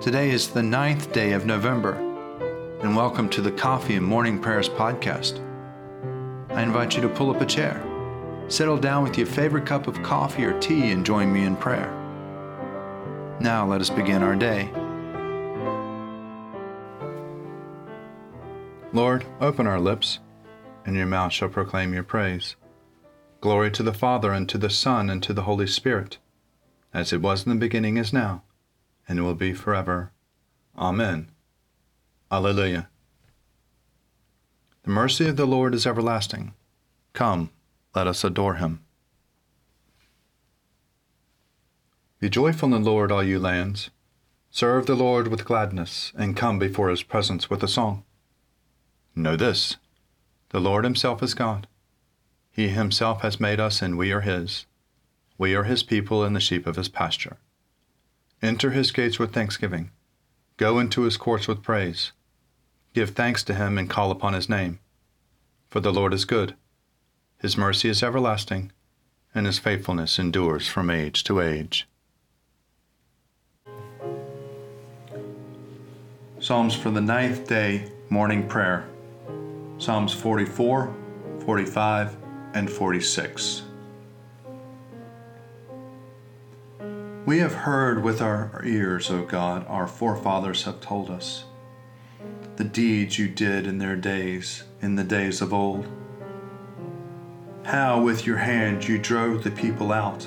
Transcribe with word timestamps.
Today 0.00 0.30
is 0.30 0.50
the 0.50 0.62
ninth 0.62 1.12
day 1.12 1.32
of 1.32 1.44
November, 1.44 1.94
and 2.82 2.94
welcome 2.94 3.28
to 3.30 3.40
the 3.40 3.50
Coffee 3.50 3.96
and 3.96 4.06
Morning 4.06 4.38
Prayers 4.38 4.68
podcast. 4.68 5.44
I 6.50 6.62
invite 6.62 6.94
you 6.94 7.02
to 7.02 7.08
pull 7.08 7.34
up 7.34 7.40
a 7.40 7.46
chair, 7.46 7.82
settle 8.46 8.76
down 8.76 9.02
with 9.02 9.18
your 9.18 9.26
favorite 9.26 9.66
cup 9.66 9.88
of 9.88 10.00
coffee 10.04 10.44
or 10.44 10.56
tea, 10.60 10.92
and 10.92 11.04
join 11.04 11.32
me 11.32 11.42
in 11.42 11.56
prayer. 11.56 11.90
Now 13.40 13.66
let 13.66 13.80
us 13.80 13.90
begin 13.90 14.22
our 14.22 14.36
day. 14.36 14.70
Lord, 18.92 19.26
open 19.40 19.66
our 19.66 19.80
lips, 19.80 20.20
and 20.86 20.94
your 20.94 21.06
mouth 21.06 21.32
shall 21.32 21.48
proclaim 21.48 21.92
your 21.92 22.04
praise. 22.04 22.54
Glory 23.40 23.72
to 23.72 23.82
the 23.82 23.92
Father, 23.92 24.30
and 24.30 24.48
to 24.48 24.58
the 24.58 24.70
Son, 24.70 25.10
and 25.10 25.20
to 25.24 25.32
the 25.32 25.42
Holy 25.42 25.66
Spirit, 25.66 26.18
as 26.94 27.12
it 27.12 27.20
was 27.20 27.44
in 27.44 27.50
the 27.50 27.58
beginning, 27.58 27.96
is 27.96 28.12
now, 28.12 28.44
and 29.08 29.24
will 29.24 29.34
be 29.34 29.52
forever. 29.52 30.12
Amen. 30.76 31.30
Alleluia. 32.30 32.88
The 34.82 34.90
mercy 34.90 35.28
of 35.28 35.36
the 35.36 35.46
Lord 35.46 35.74
is 35.74 35.86
everlasting. 35.86 36.52
Come, 37.12 37.50
let 37.94 38.06
us 38.06 38.22
adore 38.22 38.54
him. 38.54 38.84
Be 42.20 42.28
joyful 42.28 42.74
in 42.74 42.82
the 42.82 42.90
Lord, 42.90 43.10
all 43.10 43.22
you 43.22 43.38
lands. 43.38 43.90
Serve 44.50 44.86
the 44.86 44.94
Lord 44.94 45.28
with 45.28 45.44
gladness, 45.44 46.12
and 46.16 46.36
come 46.36 46.58
before 46.58 46.88
his 46.88 47.02
presence 47.02 47.48
with 47.48 47.62
a 47.62 47.68
song. 47.68 48.04
Know 49.14 49.36
this 49.36 49.76
the 50.50 50.60
Lord 50.60 50.84
himself 50.84 51.22
is 51.22 51.34
God. 51.34 51.66
He 52.50 52.68
himself 52.68 53.20
has 53.22 53.38
made 53.38 53.60
us, 53.60 53.82
and 53.82 53.98
we 53.98 54.10
are 54.12 54.22
his. 54.22 54.66
We 55.36 55.54
are 55.54 55.64
his 55.64 55.82
people 55.82 56.24
and 56.24 56.34
the 56.34 56.40
sheep 56.40 56.66
of 56.66 56.76
his 56.76 56.88
pasture. 56.88 57.36
Enter 58.40 58.70
his 58.70 58.92
gates 58.92 59.18
with 59.18 59.32
thanksgiving. 59.32 59.90
Go 60.56 60.78
into 60.78 61.02
his 61.02 61.16
courts 61.16 61.48
with 61.48 61.62
praise. 61.62 62.12
Give 62.94 63.10
thanks 63.10 63.42
to 63.44 63.54
him 63.54 63.78
and 63.78 63.90
call 63.90 64.10
upon 64.10 64.34
his 64.34 64.48
name. 64.48 64.78
For 65.70 65.80
the 65.80 65.92
Lord 65.92 66.14
is 66.14 66.24
good. 66.24 66.54
His 67.38 67.56
mercy 67.56 67.88
is 67.88 68.02
everlasting, 68.02 68.72
and 69.34 69.46
his 69.46 69.58
faithfulness 69.58 70.18
endures 70.18 70.66
from 70.66 70.90
age 70.90 71.24
to 71.24 71.40
age. 71.40 71.86
Psalms 76.40 76.74
for 76.74 76.90
the 76.90 77.00
ninth 77.00 77.48
day 77.48 77.90
morning 78.10 78.46
prayer. 78.48 78.88
Psalms 79.78 80.12
44, 80.12 80.94
45, 81.44 82.16
and 82.54 82.70
46. 82.70 83.67
We 87.26 87.38
have 87.38 87.54
heard 87.54 88.02
with 88.02 88.20
our 88.20 88.62
ears, 88.64 89.10
O 89.10 89.24
God, 89.24 89.66
our 89.68 89.86
forefathers 89.86 90.64
have 90.64 90.80
told 90.80 91.10
us, 91.10 91.44
the 92.56 92.64
deeds 92.64 93.18
you 93.18 93.28
did 93.28 93.66
in 93.66 93.78
their 93.78 93.96
days, 93.96 94.64
in 94.80 94.96
the 94.96 95.04
days 95.04 95.40
of 95.40 95.52
old. 95.52 95.86
How 97.64 98.00
with 98.00 98.26
your 98.26 98.38
hand 98.38 98.88
you 98.88 98.98
drove 98.98 99.44
the 99.44 99.50
people 99.50 99.92
out 99.92 100.26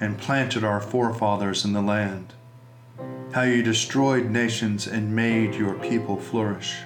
and 0.00 0.18
planted 0.18 0.64
our 0.64 0.80
forefathers 0.80 1.64
in 1.64 1.72
the 1.72 1.82
land. 1.82 2.32
How 3.32 3.42
you 3.42 3.62
destroyed 3.62 4.30
nations 4.30 4.86
and 4.86 5.14
made 5.14 5.54
your 5.54 5.74
people 5.74 6.16
flourish. 6.16 6.78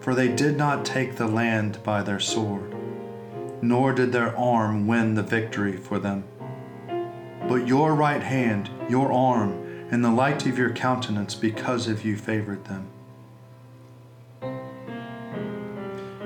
For 0.00 0.14
they 0.14 0.28
did 0.28 0.56
not 0.56 0.84
take 0.84 1.16
the 1.16 1.28
land 1.28 1.82
by 1.84 2.02
their 2.02 2.20
sword 2.20 2.76
nor 3.62 3.92
did 3.92 4.12
their 4.12 4.36
arm 4.36 4.86
win 4.86 5.14
the 5.14 5.22
victory 5.22 5.76
for 5.76 5.98
them. 5.98 6.24
But 7.48 7.66
your 7.66 7.94
right 7.94 8.22
hand, 8.22 8.70
your 8.88 9.12
arm, 9.12 9.86
and 9.90 10.04
the 10.04 10.10
light 10.10 10.46
of 10.46 10.58
your 10.58 10.70
countenance 10.70 11.34
because 11.34 11.86
of 11.86 12.04
you 12.04 12.16
favored 12.16 12.64
them. 12.64 12.88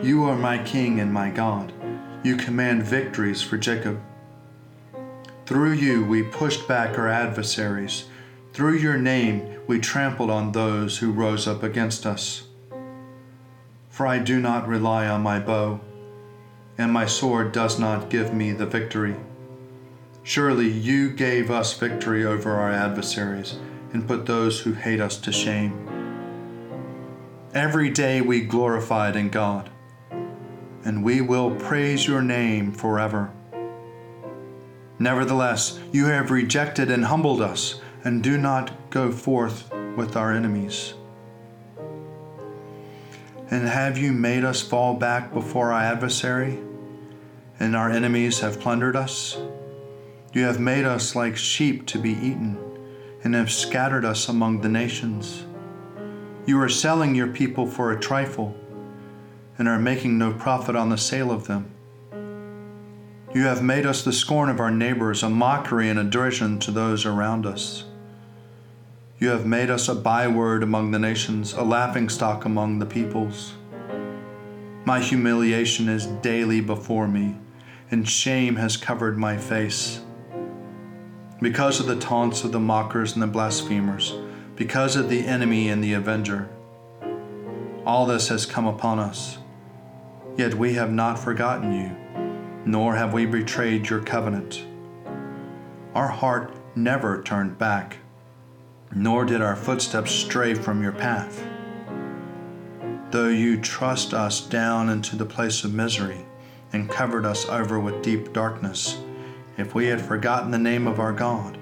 You 0.02 0.24
are 0.24 0.36
my 0.36 0.56
King 0.56 0.98
and 0.98 1.12
my 1.12 1.28
God. 1.28 1.74
You 2.22 2.36
command 2.36 2.84
victories 2.84 3.42
for 3.42 3.58
Jacob. 3.58 4.00
Through 5.44 5.72
you 5.72 6.04
we 6.04 6.22
pushed 6.22 6.66
back 6.66 6.98
our 6.98 7.08
adversaries. 7.08 8.04
Through 8.54 8.78
your 8.78 8.96
name 8.96 9.60
we 9.66 9.78
trampled 9.78 10.30
on 10.30 10.52
those 10.52 10.98
who 10.98 11.12
rose 11.12 11.46
up 11.46 11.62
against 11.62 12.06
us. 12.06 12.44
For 13.90 14.06
I 14.06 14.18
do 14.20 14.40
not 14.40 14.66
rely 14.66 15.06
on 15.06 15.22
my 15.22 15.38
bow 15.38 15.80
and 16.78 16.90
my 16.90 17.04
sword 17.04 17.52
does 17.52 17.78
not 17.78 18.08
give 18.08 18.32
me 18.32 18.52
the 18.52 18.64
victory. 18.64 19.16
Surely 20.22 20.68
you 20.68 21.10
gave 21.10 21.50
us 21.50 21.76
victory 21.76 22.24
over 22.24 22.52
our 22.52 22.70
adversaries 22.70 23.58
and 23.92 24.06
put 24.06 24.26
those 24.26 24.60
who 24.60 24.72
hate 24.72 25.00
us 25.00 25.16
to 25.18 25.32
shame. 25.32 25.86
Every 27.52 27.90
day 27.90 28.20
we 28.20 28.42
glorified 28.42 29.16
in 29.16 29.30
God, 29.30 29.70
and 30.84 31.02
we 31.02 31.20
will 31.20 31.54
praise 31.56 32.06
your 32.06 32.22
name 32.22 32.72
forever. 32.72 33.32
Nevertheless, 34.98 35.80
you 35.90 36.06
have 36.06 36.30
rejected 36.30 36.90
and 36.90 37.04
humbled 37.06 37.40
us, 37.40 37.80
and 38.04 38.22
do 38.22 38.38
not 38.38 38.90
go 38.90 39.10
forth 39.10 39.72
with 39.96 40.16
our 40.16 40.32
enemies. 40.32 40.94
And 43.50 43.66
have 43.66 43.98
you 43.98 44.12
made 44.12 44.44
us 44.44 44.62
fall 44.62 44.94
back 44.94 45.32
before 45.32 45.72
our 45.72 45.82
adversary? 45.82 46.60
and 47.60 47.76
our 47.76 47.90
enemies 47.90 48.40
have 48.40 48.58
plundered 48.58 48.96
us. 48.96 49.36
You 50.32 50.44
have 50.44 50.60
made 50.60 50.84
us 50.84 51.16
like 51.16 51.36
sheep 51.36 51.86
to 51.86 51.98
be 51.98 52.10
eaten, 52.10 52.56
and 53.24 53.34
have 53.34 53.50
scattered 53.50 54.04
us 54.04 54.28
among 54.28 54.60
the 54.60 54.68
nations. 54.68 55.44
You 56.46 56.60
are 56.60 56.68
selling 56.68 57.14
your 57.14 57.28
people 57.28 57.66
for 57.66 57.90
a 57.90 58.00
trifle, 58.00 58.54
and 59.58 59.68
are 59.68 59.78
making 59.78 60.18
no 60.18 60.32
profit 60.32 60.76
on 60.76 60.88
the 60.88 60.98
sale 60.98 61.30
of 61.30 61.46
them. 61.46 61.70
You 63.34 63.42
have 63.42 63.62
made 63.62 63.86
us 63.86 64.04
the 64.04 64.12
scorn 64.12 64.48
of 64.48 64.60
our 64.60 64.70
neighbors, 64.70 65.22
a 65.22 65.28
mockery 65.28 65.88
and 65.88 65.98
a 65.98 66.04
derision 66.04 66.58
to 66.60 66.70
those 66.70 67.04
around 67.04 67.46
us. 67.46 67.84
You 69.18 69.28
have 69.28 69.46
made 69.46 69.70
us 69.70 69.88
a 69.88 69.94
byword 69.94 70.62
among 70.62 70.92
the 70.92 70.98
nations, 70.98 71.52
a 71.52 71.62
laughingstock 71.62 72.44
among 72.44 72.78
the 72.78 72.86
peoples. 72.86 73.54
My 74.84 75.00
humiliation 75.00 75.88
is 75.88 76.06
daily 76.06 76.60
before 76.60 77.06
me 77.06 77.36
and 77.90 78.08
shame 78.08 78.56
has 78.56 78.76
covered 78.76 79.18
my 79.18 79.36
face. 79.36 80.00
Because 81.40 81.80
of 81.80 81.86
the 81.86 81.96
taunts 81.96 82.44
of 82.44 82.52
the 82.52 82.60
mockers 82.60 83.14
and 83.14 83.22
the 83.22 83.26
blasphemers, 83.26 84.14
because 84.56 84.94
of 84.94 85.08
the 85.08 85.26
enemy 85.26 85.70
and 85.70 85.82
the 85.82 85.94
avenger, 85.94 86.50
all 87.86 88.04
this 88.04 88.28
has 88.28 88.44
come 88.44 88.66
upon 88.66 88.98
us. 88.98 89.38
Yet 90.36 90.54
we 90.54 90.74
have 90.74 90.92
not 90.92 91.18
forgotten 91.18 91.72
you, 91.72 91.96
nor 92.66 92.94
have 92.94 93.14
we 93.14 93.24
betrayed 93.24 93.88
your 93.88 94.02
covenant. 94.02 94.64
Our 95.94 96.08
heart 96.08 96.54
never 96.76 97.22
turned 97.22 97.56
back, 97.56 97.96
nor 98.94 99.24
did 99.24 99.40
our 99.40 99.56
footsteps 99.56 100.12
stray 100.12 100.52
from 100.52 100.82
your 100.82 100.92
path. 100.92 101.42
Though 103.10 103.28
you 103.28 103.60
trust 103.60 104.12
us 104.12 104.40
down 104.40 104.90
into 104.90 105.16
the 105.16 105.24
place 105.24 105.64
of 105.64 105.72
misery, 105.72 106.26
and 106.72 106.88
covered 106.88 107.24
us 107.24 107.48
over 107.48 107.80
with 107.80 108.02
deep 108.02 108.32
darkness. 108.32 109.00
If 109.56 109.74
we 109.74 109.86
had 109.86 110.00
forgotten 110.00 110.50
the 110.50 110.58
name 110.58 110.86
of 110.86 111.00
our 111.00 111.12
God, 111.12 111.58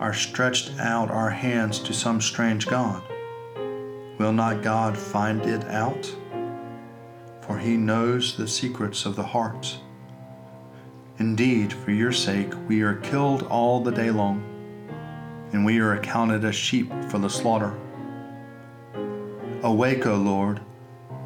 or 0.00 0.12
stretched 0.12 0.72
out 0.80 1.10
our 1.10 1.30
hands 1.30 1.78
to 1.78 1.94
some 1.94 2.20
strange 2.20 2.66
God, 2.66 3.02
will 4.18 4.32
not 4.32 4.62
God 4.62 4.98
find 4.98 5.40
it 5.42 5.64
out? 5.66 6.14
For 7.40 7.58
he 7.58 7.76
knows 7.76 8.36
the 8.36 8.48
secrets 8.48 9.06
of 9.06 9.16
the 9.16 9.22
heart. 9.22 9.78
Indeed, 11.18 11.72
for 11.72 11.92
your 11.92 12.12
sake, 12.12 12.52
we 12.68 12.82
are 12.82 12.96
killed 12.96 13.44
all 13.44 13.80
the 13.80 13.92
day 13.92 14.10
long, 14.10 14.42
and 15.52 15.64
we 15.64 15.78
are 15.78 15.94
accounted 15.94 16.44
as 16.44 16.54
sheep 16.56 16.90
for 17.08 17.18
the 17.18 17.30
slaughter. 17.30 17.78
Awake, 19.62 20.06
O 20.06 20.16
Lord, 20.16 20.58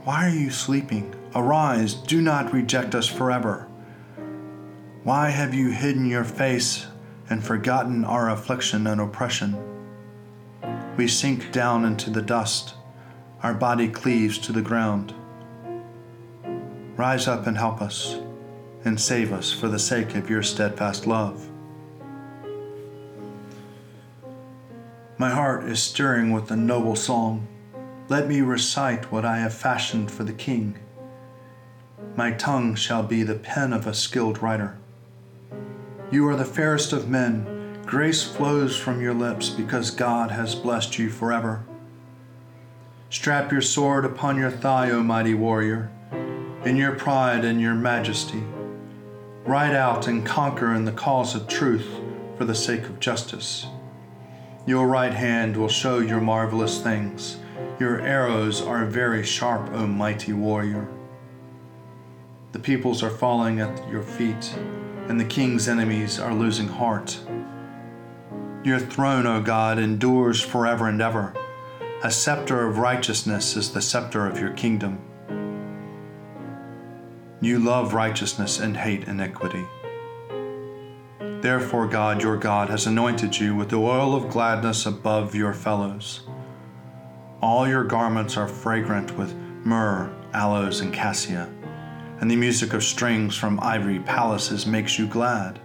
why 0.04 0.26
are 0.26 0.34
you 0.34 0.50
sleeping? 0.50 1.14
Arise, 1.34 1.94
do 1.94 2.20
not 2.20 2.52
reject 2.52 2.94
us 2.94 3.06
forever. 3.06 3.68
Why 5.06 5.30
have 5.30 5.54
you 5.54 5.70
hidden 5.70 6.06
your 6.06 6.24
face 6.24 6.88
and 7.30 7.44
forgotten 7.44 8.04
our 8.04 8.28
affliction 8.28 8.88
and 8.88 9.00
oppression? 9.00 9.56
We 10.96 11.06
sink 11.06 11.52
down 11.52 11.84
into 11.84 12.10
the 12.10 12.22
dust, 12.22 12.74
our 13.40 13.54
body 13.54 13.86
cleaves 13.86 14.36
to 14.38 14.50
the 14.50 14.62
ground. 14.62 15.14
Rise 16.96 17.28
up 17.28 17.46
and 17.46 17.56
help 17.56 17.80
us, 17.80 18.16
and 18.84 19.00
save 19.00 19.32
us 19.32 19.52
for 19.52 19.68
the 19.68 19.78
sake 19.78 20.16
of 20.16 20.28
your 20.28 20.42
steadfast 20.42 21.06
love. 21.06 21.48
My 25.18 25.30
heart 25.30 25.66
is 25.66 25.80
stirring 25.80 26.32
with 26.32 26.50
a 26.50 26.56
noble 26.56 26.96
song. 26.96 27.46
Let 28.08 28.26
me 28.26 28.40
recite 28.40 29.12
what 29.12 29.24
I 29.24 29.38
have 29.38 29.54
fashioned 29.54 30.10
for 30.10 30.24
the 30.24 30.32
King. 30.32 30.80
My 32.16 32.32
tongue 32.32 32.74
shall 32.74 33.04
be 33.04 33.22
the 33.22 33.36
pen 33.36 33.72
of 33.72 33.86
a 33.86 33.94
skilled 33.94 34.42
writer. 34.42 34.76
You 36.10 36.28
are 36.28 36.36
the 36.36 36.44
fairest 36.44 36.92
of 36.92 37.08
men, 37.08 37.56
Grace 37.86 38.24
flows 38.24 38.76
from 38.76 39.00
your 39.00 39.14
lips 39.14 39.48
because 39.48 39.92
God 39.92 40.32
has 40.32 40.56
blessed 40.56 40.98
you 40.98 41.08
forever. 41.08 41.64
Strap 43.10 43.52
your 43.52 43.60
sword 43.60 44.04
upon 44.04 44.36
your 44.36 44.50
thigh, 44.50 44.90
O 44.90 45.04
mighty 45.04 45.34
warrior, 45.34 45.88
in 46.64 46.74
your 46.74 46.96
pride 46.96 47.44
and 47.44 47.60
your 47.60 47.76
majesty. 47.76 48.42
Ride 49.44 49.72
out 49.72 50.08
and 50.08 50.26
conquer 50.26 50.74
in 50.74 50.84
the 50.84 50.90
cause 50.90 51.36
of 51.36 51.46
truth 51.46 51.86
for 52.36 52.44
the 52.44 52.56
sake 52.56 52.82
of 52.86 52.98
justice. 52.98 53.68
Your 54.66 54.88
right 54.88 55.14
hand 55.14 55.56
will 55.56 55.68
show 55.68 56.00
your 56.00 56.20
marvelous 56.20 56.82
things. 56.82 57.36
Your 57.78 58.00
arrows 58.00 58.60
are 58.60 58.84
very 58.84 59.22
sharp, 59.22 59.70
O 59.74 59.86
mighty 59.86 60.32
warrior. 60.32 60.88
The 62.50 62.58
peoples 62.58 63.04
are 63.04 63.10
falling 63.10 63.60
at 63.60 63.88
your 63.88 64.02
feet, 64.02 64.58
and 65.08 65.20
the 65.20 65.24
king's 65.24 65.68
enemies 65.68 66.18
are 66.18 66.34
losing 66.34 66.68
heart. 66.68 67.18
Your 68.64 68.78
throne, 68.78 69.26
O 69.26 69.40
God, 69.40 69.78
endures 69.78 70.40
forever 70.40 70.88
and 70.88 71.00
ever. 71.00 71.34
A 72.02 72.10
scepter 72.10 72.66
of 72.66 72.78
righteousness 72.78 73.56
is 73.56 73.72
the 73.72 73.80
scepter 73.80 74.26
of 74.26 74.38
your 74.40 74.50
kingdom. 74.50 74.98
You 77.40 77.58
love 77.58 77.94
righteousness 77.94 78.58
and 78.58 78.76
hate 78.76 79.04
iniquity. 79.04 79.64
Therefore, 81.20 81.86
God, 81.86 82.22
your 82.22 82.36
God, 82.36 82.70
has 82.70 82.86
anointed 82.86 83.38
you 83.38 83.54
with 83.54 83.68
the 83.68 83.76
oil 83.76 84.14
of 84.14 84.30
gladness 84.30 84.86
above 84.86 85.34
your 85.34 85.54
fellows. 85.54 86.22
All 87.40 87.68
your 87.68 87.84
garments 87.84 88.36
are 88.36 88.48
fragrant 88.48 89.16
with 89.16 89.34
myrrh, 89.64 90.12
aloes, 90.32 90.80
and 90.80 90.92
cassia, 90.92 91.48
and 92.20 92.30
the 92.30 92.36
music 92.36 92.72
of 92.72 92.82
strings 92.82 93.36
from 93.36 93.60
ivory 93.60 94.00
palaces 94.00 94.66
makes 94.66 94.98
you 94.98 95.06
glad. 95.06 95.60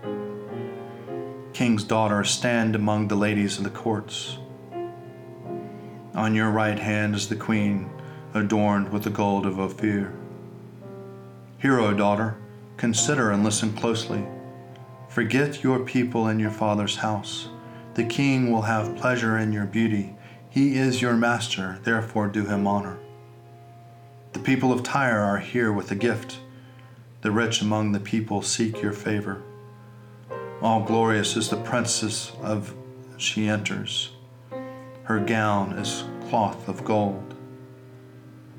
King's 1.54 1.84
daughter, 1.84 2.24
stand 2.24 2.76
among 2.76 3.08
the 3.08 3.16
ladies 3.16 3.58
of 3.58 3.64
the 3.64 3.70
courts. 3.70 4.38
On 6.14 6.36
your 6.36 6.50
right 6.50 6.80
hand 6.80 7.16
is 7.16 7.30
the 7.30 7.36
queen, 7.36 7.90
adorned 8.34 8.92
with 8.92 9.04
the 9.04 9.10
gold 9.10 9.46
of 9.46 9.60
Ophir. 9.60 10.14
Hear, 11.60 11.80
O 11.80 11.94
daughter, 11.94 12.38
consider 12.78 13.32
and 13.32 13.44
listen 13.44 13.74
closely. 13.74 14.26
Forget 15.10 15.64
your 15.64 15.80
people 15.80 16.28
and 16.28 16.40
your 16.40 16.52
father's 16.52 16.96
house. 16.96 17.50
The 17.94 18.04
king 18.06 18.52
will 18.52 18.64
have 18.64 18.96
pleasure 18.96 19.38
in 19.38 19.52
your 19.52 19.66
beauty. 19.66 20.16
He 20.50 20.78
is 20.78 21.02
your 21.02 21.16
master, 21.16 21.80
therefore 21.84 22.28
do 22.28 22.46
him 22.46 22.66
honor. 22.66 22.98
The 24.34 24.40
people 24.40 24.72
of 24.72 24.84
Tyre 24.84 25.20
are 25.20 25.40
here 25.40 25.72
with 25.72 25.92
a 25.92 25.96
gift. 25.96 26.40
The 27.22 27.32
rich 27.32 27.62
among 27.62 27.92
the 27.92 28.00
people 28.00 28.42
seek 28.42 28.82
your 28.82 28.94
favor. 28.94 29.44
All 30.62 30.84
glorious 30.84 31.36
is 31.36 31.50
the 31.50 31.58
princess 31.58 32.32
of 32.42 32.74
she 33.18 33.48
enters. 33.48 34.12
Her 35.04 35.20
gown 35.20 35.74
is 35.74 36.06
cloth 36.30 36.68
of 36.68 36.86
gold. 36.86 37.36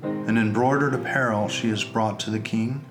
An 0.03 0.37
embroidered 0.37 0.93
apparel 0.93 1.47
she 1.47 1.69
is 1.69 1.83
brought 1.83 2.19
to 2.21 2.29
the 2.29 2.39
king. 2.39 2.85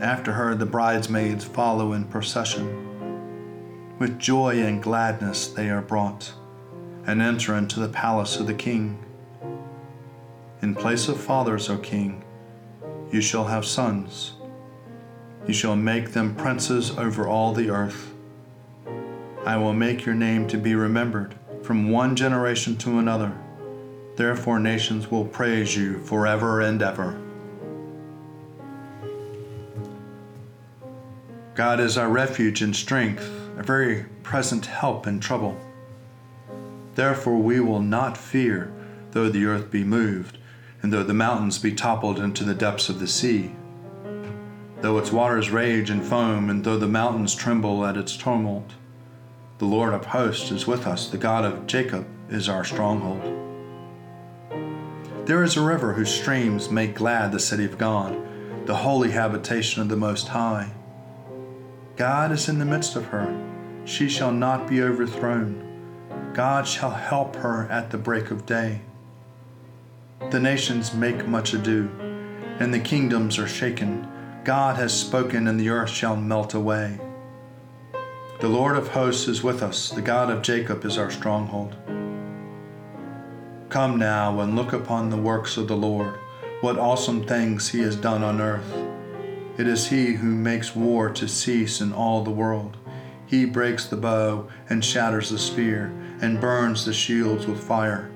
After 0.00 0.32
her, 0.32 0.54
the 0.54 0.66
bridesmaids 0.66 1.44
follow 1.44 1.92
in 1.92 2.04
procession. 2.04 3.96
With 3.98 4.18
joy 4.18 4.62
and 4.62 4.82
gladness 4.82 5.48
they 5.48 5.68
are 5.70 5.82
brought 5.82 6.32
and 7.06 7.20
enter 7.20 7.54
into 7.56 7.80
the 7.80 7.88
palace 7.88 8.38
of 8.38 8.46
the 8.46 8.54
king. 8.54 9.04
In 10.60 10.74
place 10.74 11.08
of 11.08 11.20
fathers, 11.20 11.70
O 11.70 11.78
king, 11.78 12.24
you 13.12 13.20
shall 13.20 13.44
have 13.44 13.64
sons. 13.64 14.32
You 15.46 15.54
shall 15.54 15.76
make 15.76 16.12
them 16.12 16.34
princes 16.34 16.90
over 16.98 17.28
all 17.28 17.52
the 17.52 17.70
earth. 17.70 18.12
I 19.46 19.56
will 19.56 19.72
make 19.72 20.04
your 20.04 20.16
name 20.16 20.48
to 20.48 20.58
be 20.58 20.74
remembered 20.74 21.36
from 21.62 21.90
one 21.90 22.16
generation 22.16 22.76
to 22.78 22.98
another. 22.98 23.32
Therefore, 24.16 24.58
nations 24.58 25.12
will 25.12 25.24
praise 25.24 25.76
you 25.76 26.00
forever 26.00 26.60
and 26.60 26.82
ever. 26.82 27.20
God 31.54 31.78
is 31.78 31.96
our 31.96 32.08
refuge 32.08 32.62
and 32.62 32.74
strength, 32.74 33.30
a 33.56 33.62
very 33.62 34.06
present 34.24 34.66
help 34.66 35.06
in 35.06 35.20
trouble. 35.20 35.56
Therefore, 36.96 37.36
we 37.36 37.60
will 37.60 37.80
not 37.80 38.16
fear, 38.16 38.72
though 39.12 39.28
the 39.28 39.44
earth 39.44 39.70
be 39.70 39.84
moved, 39.84 40.38
and 40.82 40.92
though 40.92 41.02
the 41.02 41.14
mountains 41.14 41.58
be 41.58 41.72
toppled 41.72 42.18
into 42.18 42.44
the 42.44 42.54
depths 42.54 42.88
of 42.88 43.00
the 43.00 43.06
sea. 43.06 43.52
Though 44.80 44.98
its 44.98 45.10
waters 45.10 45.50
rage 45.50 45.90
and 45.90 46.04
foam, 46.04 46.48
and 46.48 46.64
though 46.64 46.78
the 46.78 46.86
mountains 46.86 47.34
tremble 47.34 47.84
at 47.84 47.96
its 47.96 48.16
tumult. 48.16 48.74
The 49.58 49.64
Lord 49.64 49.92
of 49.92 50.06
hosts 50.06 50.52
is 50.52 50.68
with 50.68 50.86
us, 50.86 51.08
the 51.08 51.18
God 51.18 51.44
of 51.44 51.66
Jacob 51.66 52.06
is 52.30 52.48
our 52.48 52.64
stronghold. 52.64 53.22
There 55.26 55.42
is 55.42 55.56
a 55.56 55.62
river 55.62 55.92
whose 55.92 56.14
streams 56.14 56.70
make 56.70 56.94
glad 56.94 57.32
the 57.32 57.40
city 57.40 57.64
of 57.64 57.76
God, 57.76 58.16
the 58.66 58.76
holy 58.76 59.10
habitation 59.10 59.82
of 59.82 59.88
the 59.88 59.96
Most 59.96 60.28
High. 60.28 60.70
God 61.96 62.30
is 62.30 62.48
in 62.48 62.60
the 62.60 62.64
midst 62.64 62.94
of 62.94 63.06
her. 63.06 63.36
She 63.84 64.08
shall 64.08 64.32
not 64.32 64.68
be 64.68 64.80
overthrown. 64.80 66.32
God 66.34 66.68
shall 66.68 66.92
help 66.92 67.34
her 67.36 67.66
at 67.68 67.90
the 67.90 67.98
break 67.98 68.30
of 68.30 68.46
day. 68.46 68.82
The 70.30 70.40
nations 70.40 70.92
make 70.92 71.26
much 71.26 71.54
ado, 71.54 71.88
and 72.58 72.74
the 72.74 72.80
kingdoms 72.80 73.38
are 73.38 73.48
shaken. 73.48 74.06
God 74.44 74.76
has 74.76 74.92
spoken, 74.92 75.48
and 75.48 75.58
the 75.58 75.70
earth 75.70 75.88
shall 75.88 76.16
melt 76.16 76.52
away. 76.52 77.00
The 78.40 78.48
Lord 78.48 78.76
of 78.76 78.88
hosts 78.88 79.26
is 79.26 79.42
with 79.42 79.62
us, 79.62 79.88
the 79.88 80.02
God 80.02 80.30
of 80.30 80.42
Jacob 80.42 80.84
is 80.84 80.98
our 80.98 81.10
stronghold. 81.10 81.76
Come 83.70 83.98
now 83.98 84.40
and 84.40 84.54
look 84.54 84.74
upon 84.74 85.08
the 85.08 85.16
works 85.16 85.56
of 85.56 85.66
the 85.66 85.76
Lord, 85.76 86.14
what 86.60 86.78
awesome 86.78 87.26
things 87.26 87.70
he 87.70 87.80
has 87.80 87.96
done 87.96 88.22
on 88.22 88.40
earth. 88.40 88.74
It 89.56 89.66
is 89.66 89.88
he 89.88 90.14
who 90.14 90.34
makes 90.34 90.76
war 90.76 91.10
to 91.10 91.26
cease 91.26 91.80
in 91.80 91.92
all 91.92 92.22
the 92.22 92.30
world. 92.30 92.76
He 93.26 93.44
breaks 93.46 93.86
the 93.86 93.96
bow 93.96 94.48
and 94.68 94.84
shatters 94.84 95.30
the 95.30 95.38
spear 95.38 95.86
and 96.20 96.40
burns 96.40 96.84
the 96.84 96.92
shields 96.92 97.46
with 97.46 97.62
fire. 97.62 98.10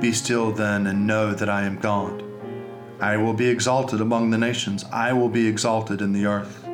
Be 0.00 0.12
still 0.12 0.52
then 0.52 0.86
and 0.86 1.06
know 1.06 1.32
that 1.32 1.48
I 1.48 1.62
am 1.62 1.78
God. 1.78 2.22
I 3.00 3.16
will 3.16 3.32
be 3.32 3.48
exalted 3.48 4.00
among 4.00 4.30
the 4.30 4.38
nations, 4.38 4.84
I 4.92 5.12
will 5.12 5.28
be 5.28 5.46
exalted 5.46 6.00
in 6.00 6.12
the 6.12 6.26
earth. 6.26 6.66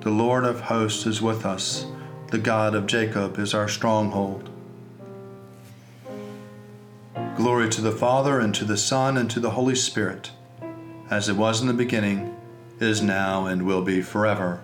The 0.00 0.10
Lord 0.10 0.44
of 0.44 0.62
hosts 0.62 1.06
is 1.06 1.22
with 1.22 1.46
us, 1.46 1.86
the 2.28 2.38
God 2.38 2.74
of 2.74 2.86
Jacob 2.86 3.38
is 3.38 3.54
our 3.54 3.68
stronghold. 3.68 4.50
Glory 7.36 7.68
to 7.70 7.80
the 7.80 7.92
Father, 7.92 8.40
and 8.40 8.54
to 8.54 8.64
the 8.64 8.76
Son, 8.76 9.16
and 9.16 9.30
to 9.30 9.40
the 9.40 9.50
Holy 9.50 9.74
Spirit 9.74 10.30
as 11.12 11.28
it 11.28 11.36
was 11.36 11.60
in 11.60 11.66
the 11.66 11.74
beginning, 11.74 12.34
is 12.80 13.02
now, 13.02 13.44
and 13.44 13.66
will 13.66 13.82
be 13.82 14.00
forever. 14.00 14.62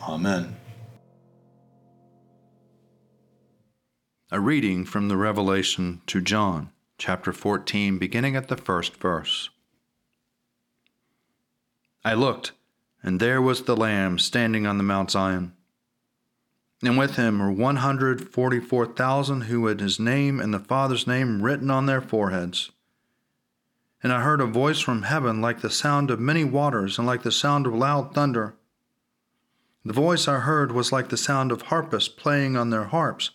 Amen. 0.00 0.56
A 4.32 4.38
reading 4.38 4.84
from 4.84 5.08
the 5.08 5.16
Revelation 5.16 6.02
to 6.06 6.20
John, 6.20 6.70
chapter 6.98 7.32
14, 7.32 7.98
beginning 7.98 8.36
at 8.36 8.46
the 8.46 8.56
first 8.56 8.94
verse. 8.94 9.50
I 12.04 12.14
looked, 12.14 12.52
and 13.02 13.18
there 13.18 13.42
was 13.42 13.64
the 13.64 13.76
Lamb 13.76 14.20
standing 14.20 14.68
on 14.68 14.78
the 14.78 14.84
Mount 14.84 15.10
Zion. 15.10 15.52
And 16.80 16.96
with 16.96 17.16
him 17.16 17.40
were 17.40 17.50
144,000 17.50 19.40
who 19.40 19.66
had 19.66 19.80
his 19.80 19.98
name 19.98 20.38
and 20.38 20.54
the 20.54 20.60
Father's 20.60 21.08
name 21.08 21.42
written 21.42 21.68
on 21.68 21.86
their 21.86 22.00
foreheads. 22.00 22.70
And 24.00 24.12
I 24.12 24.20
heard 24.20 24.40
a 24.40 24.46
voice 24.46 24.78
from 24.78 25.02
heaven 25.02 25.40
like 25.40 25.60
the 25.60 25.70
sound 25.70 26.08
of 26.08 26.20
many 26.20 26.44
waters 26.44 26.98
and 26.98 27.06
like 27.06 27.24
the 27.24 27.32
sound 27.32 27.66
of 27.66 27.74
loud 27.74 28.14
thunder. 28.14 28.54
The 29.84 29.92
voice 29.92 30.28
I 30.28 30.38
heard 30.38 30.70
was 30.70 30.92
like 30.92 31.08
the 31.08 31.16
sound 31.16 31.50
of 31.50 31.62
harpists 31.62 32.08
playing 32.08 32.56
on 32.56 32.70
their 32.70 32.84
harps, 32.84 33.32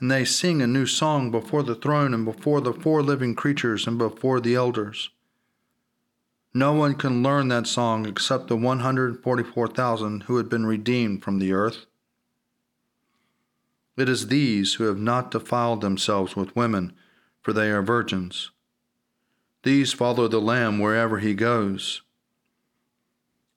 and 0.00 0.10
they 0.10 0.24
sing 0.24 0.60
a 0.60 0.66
new 0.66 0.86
song 0.86 1.30
before 1.30 1.62
the 1.62 1.74
throne 1.74 2.12
and 2.12 2.24
before 2.24 2.60
the 2.60 2.72
four 2.72 3.02
living 3.02 3.34
creatures 3.34 3.86
and 3.86 3.98
before 3.98 4.40
the 4.40 4.54
elders. 4.54 5.10
No 6.52 6.72
one 6.72 6.94
can 6.94 7.22
learn 7.22 7.48
that 7.48 7.66
song 7.66 8.06
except 8.06 8.48
the 8.48 8.56
144,000 8.56 10.22
who 10.24 10.36
had 10.36 10.48
been 10.48 10.66
redeemed 10.66 11.22
from 11.22 11.38
the 11.38 11.52
earth. 11.52 11.86
It 13.96 14.08
is 14.08 14.28
these 14.28 14.74
who 14.74 14.84
have 14.84 14.98
not 14.98 15.30
defiled 15.30 15.80
themselves 15.80 16.36
with 16.36 16.54
women, 16.56 16.92
for 17.42 17.52
they 17.52 17.70
are 17.70 17.82
virgins. 17.82 18.50
These 19.62 19.92
follow 19.92 20.28
the 20.28 20.40
Lamb 20.40 20.78
wherever 20.78 21.18
he 21.18 21.34
goes. 21.34 22.02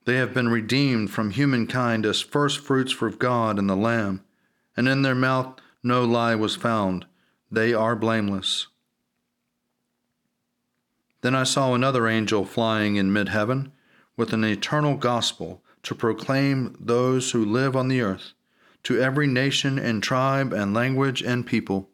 They 0.05 0.15
have 0.15 0.33
been 0.33 0.47
redeemed 0.47 1.11
from 1.11 1.31
humankind 1.31 2.05
as 2.05 2.21
first 2.21 2.59
fruits 2.59 2.91
for 2.91 3.09
God 3.09 3.59
and 3.59 3.69
the 3.69 3.75
Lamb, 3.75 4.23
and 4.75 4.87
in 4.87 5.01
their 5.01 5.15
mouth 5.15 5.59
no 5.87 6.03
lie 6.03 6.35
was 6.35 6.55
found. 6.55 7.05
They 7.49 7.73
are 7.73 7.95
blameless. 7.95 8.67
Then 11.21 11.33
I 11.33 11.43
saw 11.43 11.73
another 11.73 12.07
angel 12.07 12.45
flying 12.45 12.95
in 12.95 13.11
mid 13.11 13.29
heaven 13.29 13.71
with 14.15 14.33
an 14.33 14.43
eternal 14.43 14.95
gospel 14.95 15.63
to 15.83 15.95
proclaim 15.95 16.75
those 16.79 17.31
who 17.31 17.45
live 17.45 17.75
on 17.75 17.87
the 17.87 18.01
earth, 18.01 18.33
to 18.83 18.99
every 18.99 19.27
nation 19.27 19.79
and 19.79 20.03
tribe 20.03 20.53
and 20.53 20.73
language 20.73 21.21
and 21.21 21.45
people. 21.45 21.89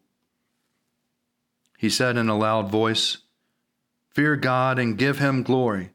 He 1.78 1.90
said 1.90 2.18
in 2.18 2.30
a 2.30 2.38
loud 2.38 2.70
voice, 2.70 3.18
Fear 4.10 4.38
God 4.38 4.80
and 4.80 4.98
give 4.98 5.20
him 5.20 5.44
glory, 5.44 5.92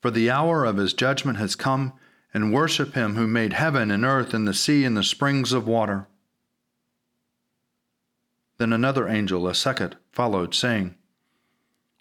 for 0.00 0.10
the 0.10 0.30
hour 0.30 0.64
of 0.64 0.76
his 0.76 0.92
judgment 0.92 1.38
has 1.38 1.56
come, 1.56 1.92
and 2.32 2.52
worship 2.52 2.94
him 2.94 3.16
who 3.16 3.26
made 3.26 3.52
heaven 3.52 3.90
and 3.90 4.04
earth 4.04 4.34
and 4.34 4.46
the 4.46 4.54
sea 4.54 4.84
and 4.84 4.96
the 4.96 5.02
springs 5.02 5.52
of 5.52 5.66
water. 5.66 6.06
Then 8.58 8.72
another 8.72 9.06
angel, 9.08 9.46
a 9.46 9.54
second, 9.54 9.96
followed, 10.12 10.54
saying, 10.54 10.94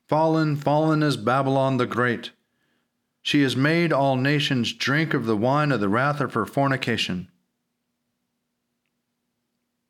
Fallen, 0.07 0.55
fallen 0.55 1.03
is 1.03 1.17
Babylon 1.17 1.77
the 1.77 1.85
Great. 1.85 2.31
She 3.21 3.41
has 3.41 3.55
made 3.55 3.91
all 3.91 4.15
nations 4.15 4.71
drink 4.71 5.13
of 5.13 5.25
the 5.25 5.35
wine 5.35 5.71
of 5.71 5.79
the 5.79 5.89
wrath 5.89 6.21
of 6.21 6.33
her 6.35 6.45
fornication. 6.45 7.29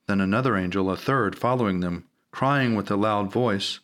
Then 0.07 0.21
another 0.21 0.55
angel, 0.55 0.89
a 0.89 0.95
third, 0.95 1.37
following 1.37 1.81
them, 1.81 2.05
crying 2.31 2.75
with 2.75 2.89
a 2.89 2.95
loud 2.95 3.31
voice, 3.31 3.79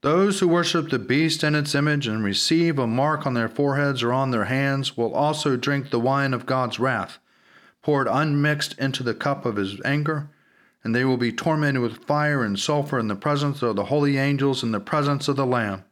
Those 0.00 0.40
who 0.40 0.48
worship 0.48 0.88
the 0.88 0.98
beast 0.98 1.42
and 1.42 1.54
its 1.54 1.74
image 1.74 2.06
and 2.06 2.24
receive 2.24 2.78
a 2.78 2.86
mark 2.86 3.26
on 3.26 3.34
their 3.34 3.48
foreheads 3.48 4.02
or 4.02 4.12
on 4.12 4.30
their 4.30 4.46
hands 4.46 4.96
will 4.96 5.14
also 5.14 5.56
drink 5.56 5.90
the 5.90 6.00
wine 6.00 6.32
of 6.32 6.46
God's 6.46 6.80
wrath, 6.80 7.18
poured 7.82 8.08
unmixed 8.08 8.78
into 8.78 9.02
the 9.02 9.14
cup 9.14 9.44
of 9.44 9.56
his 9.56 9.80
anger, 9.84 10.30
and 10.84 10.94
they 10.94 11.04
will 11.04 11.16
be 11.16 11.32
tormented 11.32 11.82
with 11.82 12.04
fire 12.04 12.42
and 12.42 12.58
sulfur 12.58 12.98
in 12.98 13.08
the 13.08 13.14
presence 13.14 13.62
of 13.62 13.76
the 13.76 13.84
holy 13.84 14.16
angels 14.18 14.62
in 14.62 14.72
the 14.72 14.80
presence 14.80 15.28
of 15.28 15.36
the 15.36 15.46
Lamb. 15.46 15.84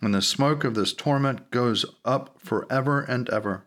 And 0.00 0.14
the 0.14 0.22
smoke 0.22 0.64
of 0.64 0.74
this 0.74 0.92
torment 0.92 1.50
goes 1.50 1.84
up 2.04 2.38
forever 2.38 3.00
and 3.00 3.28
ever. 3.30 3.64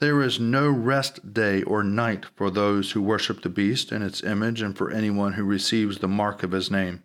There 0.00 0.20
is 0.20 0.40
no 0.40 0.68
rest 0.68 1.32
day 1.32 1.62
or 1.62 1.84
night 1.84 2.26
for 2.34 2.50
those 2.50 2.90
who 2.90 3.00
worship 3.00 3.42
the 3.42 3.48
beast 3.48 3.92
and 3.92 4.02
its 4.02 4.24
image, 4.24 4.60
and 4.60 4.76
for 4.76 4.90
anyone 4.90 5.34
who 5.34 5.44
receives 5.44 5.98
the 5.98 6.08
mark 6.08 6.42
of 6.42 6.50
his 6.50 6.72
name. 6.72 7.04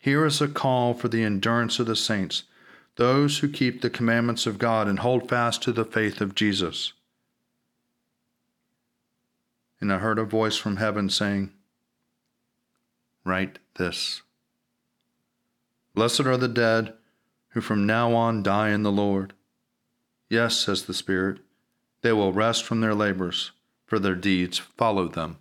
Here 0.00 0.24
is 0.24 0.40
a 0.40 0.46
call 0.46 0.94
for 0.94 1.08
the 1.08 1.24
endurance 1.24 1.80
of 1.80 1.86
the 1.86 1.96
saints, 1.96 2.44
those 2.94 3.38
who 3.38 3.48
keep 3.48 3.80
the 3.80 3.90
commandments 3.90 4.46
of 4.46 4.58
God 4.58 4.86
and 4.86 5.00
hold 5.00 5.28
fast 5.28 5.62
to 5.64 5.72
the 5.72 5.84
faith 5.84 6.20
of 6.20 6.36
Jesus. 6.36 6.92
And 9.80 9.92
I 9.92 9.98
heard 9.98 10.18
a 10.18 10.24
voice 10.24 10.56
from 10.56 10.76
heaven 10.76 11.08
saying, 11.08 11.52
Write 13.24 13.58
this 13.76 14.22
Blessed 15.94 16.20
are 16.20 16.36
the 16.36 16.48
dead 16.48 16.94
who 17.50 17.60
from 17.60 17.86
now 17.86 18.14
on 18.14 18.42
die 18.42 18.70
in 18.70 18.82
the 18.82 18.92
Lord. 18.92 19.32
Yes, 20.28 20.56
says 20.56 20.84
the 20.84 20.94
Spirit, 20.94 21.38
they 22.02 22.12
will 22.12 22.32
rest 22.32 22.64
from 22.64 22.80
their 22.80 22.94
labors, 22.94 23.50
for 23.86 23.98
their 23.98 24.14
deeds 24.14 24.58
follow 24.58 25.08
them. 25.08 25.38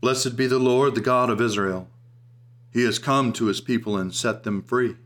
Blessed 0.00 0.36
be 0.36 0.46
the 0.46 0.58
Lord, 0.58 0.94
the 0.94 1.00
God 1.00 1.30
of 1.30 1.40
Israel. 1.40 1.88
He 2.72 2.84
has 2.84 2.98
come 2.98 3.32
to 3.34 3.46
his 3.46 3.60
people 3.60 3.96
and 3.96 4.14
set 4.14 4.42
them 4.42 4.62
free. 4.62 4.96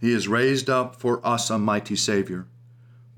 He 0.00 0.12
has 0.12 0.28
raised 0.28 0.70
up 0.70 0.96
for 0.96 1.24
us 1.26 1.50
a 1.50 1.58
mighty 1.58 1.96
Savior, 1.96 2.46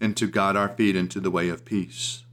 and 0.00 0.16
to 0.16 0.26
guide 0.26 0.56
our 0.56 0.68
feet 0.68 0.96
into 0.96 1.20
the 1.20 1.30
way 1.30 1.48
of 1.48 1.64
peace. 1.64 2.24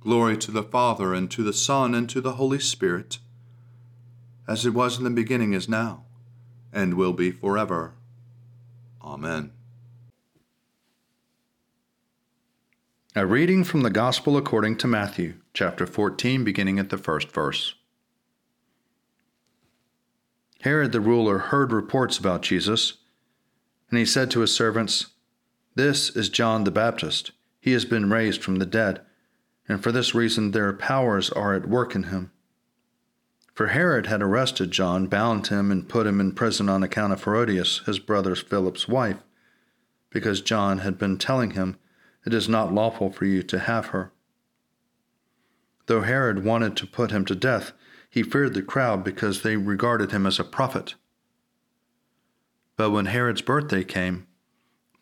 Glory 0.00 0.36
to 0.36 0.50
the 0.50 0.62
Father, 0.62 1.14
and 1.14 1.30
to 1.30 1.42
the 1.42 1.52
Son, 1.52 1.94
and 1.94 2.08
to 2.10 2.20
the 2.20 2.32
Holy 2.32 2.58
Spirit, 2.58 3.18
as 4.48 4.66
it 4.66 4.74
was 4.74 4.98
in 4.98 5.04
the 5.04 5.10
beginning, 5.10 5.52
is 5.52 5.68
now 5.68 6.04
and 6.72 6.94
will 6.94 7.12
be 7.12 7.30
forever. 7.30 7.92
Amen. 9.02 9.52
A 13.14 13.26
reading 13.26 13.62
from 13.62 13.82
the 13.82 13.90
Gospel 13.90 14.38
according 14.38 14.78
to 14.78 14.86
Matthew, 14.86 15.34
chapter 15.52 15.86
14, 15.86 16.44
beginning 16.44 16.78
at 16.78 16.88
the 16.88 16.96
first 16.96 17.30
verse. 17.30 17.74
Herod 20.62 20.92
the 20.92 21.00
ruler 21.00 21.38
heard 21.38 21.72
reports 21.72 22.16
about 22.16 22.40
Jesus, 22.40 22.94
and 23.90 23.98
he 23.98 24.06
said 24.06 24.30
to 24.30 24.40
his 24.40 24.54
servants, 24.54 25.08
This 25.74 26.10
is 26.10 26.28
John 26.28 26.64
the 26.64 26.70
Baptist. 26.70 27.30
He 27.58 27.72
has 27.72 27.86
been 27.86 28.10
raised 28.10 28.42
from 28.42 28.56
the 28.56 28.66
dead, 28.66 29.00
and 29.66 29.82
for 29.82 29.90
this 29.90 30.14
reason 30.14 30.50
their 30.50 30.72
powers 30.74 31.30
are 31.30 31.54
at 31.54 31.68
work 31.68 31.94
in 31.94 32.04
him. 32.04 32.30
For 33.54 33.68
Herod 33.68 34.06
had 34.06 34.20
arrested 34.20 34.70
John, 34.70 35.06
bound 35.06 35.46
him, 35.46 35.70
and 35.70 35.88
put 35.88 36.06
him 36.06 36.20
in 36.20 36.32
prison 36.32 36.68
on 36.68 36.82
account 36.82 37.14
of 37.14 37.24
Herodias, 37.24 37.80
his 37.86 37.98
brother 37.98 38.34
Philip's 38.34 38.86
wife, 38.86 39.22
because 40.10 40.42
John 40.42 40.78
had 40.78 40.98
been 40.98 41.16
telling 41.16 41.52
him, 41.52 41.78
It 42.26 42.34
is 42.34 42.50
not 42.50 42.74
lawful 42.74 43.10
for 43.10 43.24
you 43.24 43.42
to 43.44 43.58
have 43.58 43.86
her. 43.86 44.12
Though 45.86 46.02
Herod 46.02 46.44
wanted 46.44 46.76
to 46.76 46.86
put 46.86 47.10
him 47.10 47.24
to 47.26 47.34
death, 47.34 47.72
he 48.10 48.22
feared 48.22 48.52
the 48.52 48.62
crowd 48.62 49.04
because 49.04 49.40
they 49.40 49.56
regarded 49.56 50.12
him 50.12 50.26
as 50.26 50.38
a 50.38 50.44
prophet. 50.44 50.96
But 52.76 52.90
when 52.90 53.06
Herod's 53.06 53.42
birthday 53.42 53.84
came, 53.84 54.26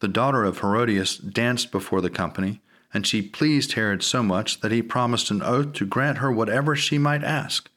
the 0.00 0.08
daughter 0.08 0.44
of 0.44 0.58
Herodias 0.58 1.16
danced 1.18 1.70
before 1.70 2.00
the 2.00 2.10
company, 2.10 2.60
and 2.92 3.06
she 3.06 3.22
pleased 3.22 3.72
Herod 3.72 4.02
so 4.02 4.22
much 4.22 4.60
that 4.60 4.72
he 4.72 4.82
promised 4.82 5.30
an 5.30 5.42
oath 5.42 5.74
to 5.74 5.86
grant 5.86 6.18
her 6.18 6.32
whatever 6.32 6.74
she 6.74 6.98
might 6.98 7.22
ask. 7.22 7.70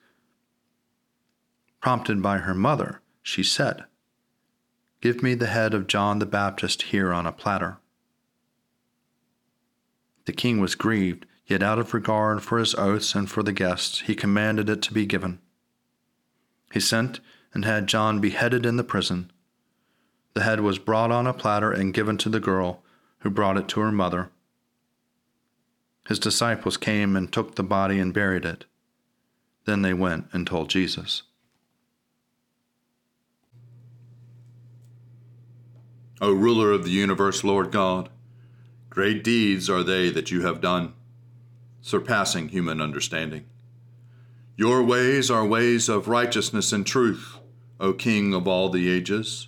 Prompted 1.82 2.22
by 2.22 2.40
her 2.40 2.54
mother, 2.54 3.02
she 3.22 3.44
said, 3.44 3.84
Give 5.02 5.22
me 5.22 5.36
the 5.36 5.48
head 5.48 5.74
of 5.74 5.88
John 5.88 6.20
the 6.20 6.26
Baptist 6.26 6.84
here 6.84 7.12
on 7.12 7.28
a 7.28 7.34
platter. 7.34 7.78
The 10.26 10.32
king 10.32 10.62
was 10.62 10.76
grieved, 10.76 11.26
yet 11.46 11.62
out 11.62 11.78
of 11.78 11.94
regard 11.94 12.42
for 12.42 12.58
his 12.58 12.74
oaths 12.76 13.14
and 13.14 13.30
for 13.30 13.44
the 13.44 13.52
guests, 13.52 14.00
he 14.02 14.16
commanded 14.16 14.70
it 14.70 14.82
to 14.84 14.94
be 14.94 15.06
given. 15.06 15.40
He 16.72 16.80
sent 16.80 17.20
and 17.54 17.66
had 17.66 17.88
John 17.88 18.22
beheaded 18.22 18.66
in 18.66 18.78
the 18.78 18.84
prison. 18.84 19.30
The 20.34 20.44
head 20.44 20.62
was 20.62 20.80
brought 20.80 21.12
on 21.12 21.28
a 21.28 21.34
platter 21.34 21.72
and 21.72 21.94
given 21.94 22.18
to 22.20 22.30
the 22.30 22.40
girl, 22.40 22.82
who 23.20 23.30
brought 23.30 23.58
it 23.58 23.68
to 23.70 23.80
her 23.82 23.92
mother. 23.92 24.30
His 26.08 26.20
disciples 26.20 26.76
came 26.76 27.16
and 27.16 27.32
took 27.32 27.56
the 27.56 27.64
body 27.64 28.00
and 28.00 28.14
buried 28.14 28.44
it. 28.44 28.66
Then 29.66 29.82
they 29.82 29.94
went 29.94 30.28
and 30.34 30.46
told 30.46 30.70
Jesus. 30.70 31.24
O 36.20 36.32
ruler 36.32 36.72
of 36.72 36.84
the 36.84 36.90
universe, 36.90 37.44
Lord 37.44 37.72
God, 37.72 38.10
great 38.90 39.24
deeds 39.24 39.70
are 39.70 39.84
they 39.84 40.10
that 40.10 40.32
you 40.32 40.42
have 40.42 40.62
done, 40.62 40.94
surpassing 41.82 42.50
human 42.50 42.82
understanding. 42.82 43.46
Your 44.56 44.84
ways 44.84 45.32
are 45.32 45.46
ways 45.46 45.90
of 45.90 46.08
righteousness 46.08 46.72
and 46.72 46.86
truth, 46.86 47.40
O 47.80 47.94
King 47.94 48.34
of 48.34 48.48
all 48.48 48.70
the 48.70 48.90
ages. 48.90 49.48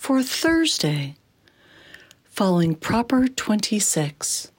for 0.00 0.22
Thursday, 0.22 1.14
following 2.24 2.74
Proper 2.74 3.28
26. 3.28 4.50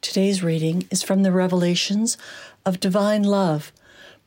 Today's 0.00 0.42
reading 0.42 0.88
is 0.90 1.02
from 1.02 1.24
the 1.24 1.30
Revelations 1.30 2.16
of 2.64 2.80
Divine 2.80 3.22
Love 3.22 3.70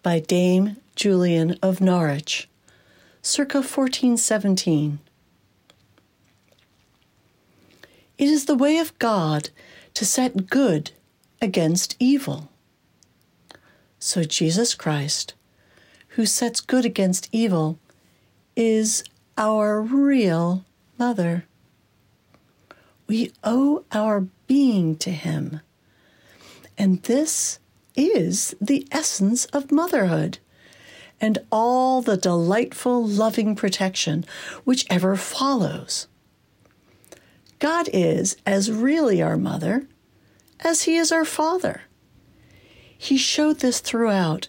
by 0.03 0.19
Dame 0.19 0.77
Julian 0.95 1.57
of 1.63 1.81
Norwich, 1.81 2.47
circa 3.23 3.57
1417. 3.57 4.99
It 8.19 8.29
is 8.29 8.45
the 8.45 8.53
way 8.53 8.77
of 8.77 8.97
God 8.99 9.49
to 9.95 10.05
set 10.05 10.47
good 10.47 10.91
against 11.41 11.95
evil. 11.97 12.51
So 13.97 14.23
Jesus 14.23 14.75
Christ, 14.75 15.33
who 16.09 16.27
sets 16.27 16.61
good 16.61 16.85
against 16.85 17.29
evil, 17.31 17.79
is 18.55 19.03
our 19.37 19.81
real 19.81 20.65
mother. 20.97 21.45
We 23.07 23.31
owe 23.43 23.85
our 23.91 24.27
being 24.47 24.95
to 24.97 25.11
him. 25.11 25.61
And 26.77 27.03
this 27.03 27.59
is 27.95 28.55
the 28.61 28.87
essence 28.91 29.45
of 29.45 29.71
motherhood 29.71 30.39
and 31.19 31.37
all 31.51 32.01
the 32.01 32.17
delightful, 32.17 33.05
loving 33.05 33.55
protection 33.55 34.25
which 34.63 34.85
ever 34.89 35.15
follows. 35.15 36.07
God 37.59 37.89
is 37.93 38.37
as 38.45 38.71
really 38.71 39.21
our 39.21 39.37
mother 39.37 39.87
as 40.59 40.83
He 40.83 40.97
is 40.97 41.11
our 41.11 41.25
Father. 41.25 41.83
He 42.97 43.17
showed 43.17 43.59
this 43.59 43.79
throughout, 43.79 44.47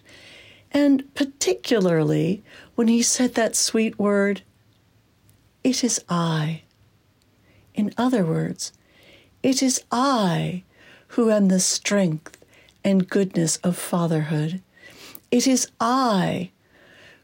and 0.71 1.13
particularly 1.13 2.43
when 2.73 2.87
He 2.87 3.03
said 3.03 3.35
that 3.35 3.55
sweet 3.55 3.99
word, 3.99 4.41
It 5.63 5.83
is 5.83 6.03
I. 6.09 6.63
In 7.73 7.93
other 7.97 8.25
words, 8.25 8.73
it 9.41 9.63
is 9.63 9.83
I 9.91 10.63
who 11.09 11.31
am 11.31 11.47
the 11.47 11.59
strength 11.59 12.37
and 12.83 13.09
goodness 13.09 13.57
of 13.57 13.77
fatherhood. 13.77 14.61
It 15.31 15.47
is 15.47 15.69
I 15.79 16.51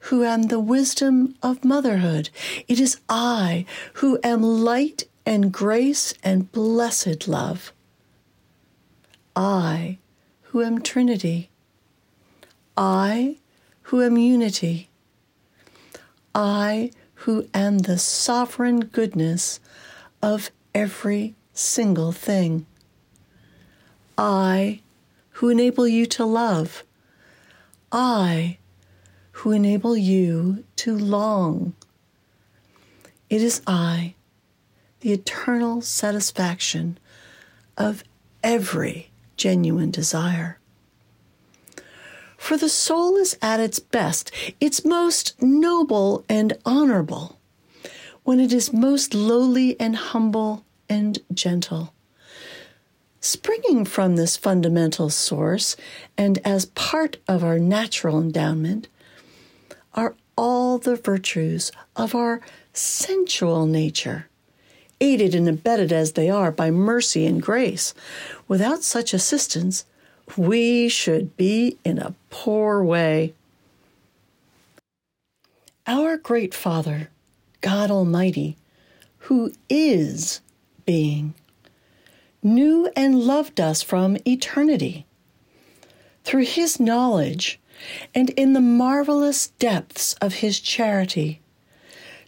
who 0.03 0.23
am 0.23 0.43
the 0.43 0.59
wisdom 0.59 1.35
of 1.43 1.65
motherhood. 1.65 2.29
It 2.67 2.79
is 2.79 2.99
I 3.09 3.65
who 3.95 4.19
am 4.23 4.41
light 4.41 5.03
and 5.25 5.51
grace 5.51 6.13
and 6.23 6.51
blessed 6.51 7.27
love. 7.27 7.73
I, 9.35 9.99
who 10.43 10.63
am 10.63 10.81
Trinity. 10.81 11.49
I, 12.75 13.37
who 13.83 14.01
am 14.01 14.17
unity. 14.17 14.89
I, 16.33 16.91
who 17.23 17.47
am 17.53 17.79
the 17.79 17.97
sovereign 17.97 18.79
goodness 18.79 19.59
of 20.21 20.51
every 20.73 21.35
single 21.53 22.11
thing. 22.11 22.65
I, 24.17 24.81
who 25.31 25.49
enable 25.49 25.87
you 25.87 26.05
to 26.05 26.25
love. 26.25 26.83
I, 27.91 28.57
who 29.31 29.51
enable 29.51 29.97
you 29.97 30.63
to 30.77 30.97
long. 30.97 31.73
It 33.29 33.41
is 33.41 33.61
I 33.67 34.15
the 35.01 35.13
eternal 35.13 35.81
satisfaction 35.81 36.97
of 37.77 38.03
every 38.43 39.11
genuine 39.37 39.91
desire. 39.91 40.58
For 42.39 42.57
the 42.57 42.69
soul 42.69 43.15
is 43.17 43.37
at 43.43 43.59
its 43.59 43.77
best, 43.77 44.31
its 44.59 44.83
most 44.83 45.39
noble 45.39 46.25
and 46.27 46.57
honorable, 46.65 47.37
when 48.23 48.39
it 48.39 48.51
is 48.51 48.73
most 48.73 49.13
lowly 49.13 49.79
and 49.79 49.95
humble 49.95 50.65
and 50.89 51.19
gentle. 51.31 51.93
Springing 53.21 53.85
from 53.85 54.15
this 54.15 54.35
fundamental 54.35 55.11
source 55.11 55.75
and 56.17 56.39
as 56.43 56.65
part 56.65 57.17
of 57.27 57.43
our 57.43 57.59
natural 57.59 58.19
endowment 58.19 58.87
are 59.93 60.15
all 60.35 60.79
the 60.79 60.95
virtues 60.95 61.71
of 61.95 62.15
our 62.15 62.41
sensual 62.73 63.67
nature 63.67 64.25
aided 65.01 65.35
and 65.35 65.47
abetted 65.47 65.91
as 65.91 66.13
they 66.13 66.29
are 66.29 66.51
by 66.51 66.71
mercy 66.71 67.25
and 67.25 67.41
grace. 67.41 67.93
Without 68.47 68.83
such 68.83 69.13
assistance, 69.13 69.85
we 70.37 70.89
should 70.89 71.35
be 71.37 71.77
in 71.83 71.99
a 71.99 72.15
poor 72.29 72.83
way. 72.83 73.33
Our 75.87 76.17
great 76.17 76.53
Father, 76.53 77.09
God 77.61 77.89
Almighty, 77.89 78.57
who 79.19 79.51
is 79.69 80.41
being, 80.85 81.33
knew 82.43 82.91
and 82.95 83.19
loved 83.19 83.59
us 83.59 83.81
from 83.81 84.17
eternity. 84.25 85.05
Through 86.23 86.45
his 86.45 86.79
knowledge 86.79 87.59
and 88.13 88.29
in 88.31 88.53
the 88.53 88.61
marvelous 88.61 89.47
depths 89.59 90.13
of 90.15 90.35
his 90.35 90.59
charity, 90.59 91.41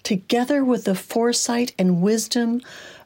together 0.03 0.63
with 0.63 0.85
the 0.85 0.95
foresight 0.95 1.73
and 1.77 2.01
wisdom 2.01 2.61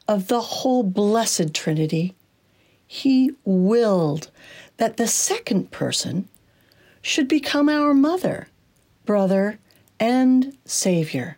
of 0.07 0.27
the 0.27 0.41
whole 0.41 0.83
blessed 0.83 1.53
Trinity, 1.53 2.13
he 2.87 3.31
willed 3.43 4.29
that 4.77 4.97
the 4.97 5.07
second 5.07 5.71
person 5.71 6.27
should 7.01 7.27
become 7.27 7.69
our 7.69 7.93
mother, 7.93 8.47
brother, 9.05 9.59
and 9.99 10.57
Savior. 10.65 11.37